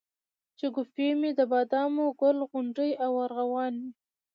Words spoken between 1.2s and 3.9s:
دبادامو، ګل غونډۍ او ارغوان مي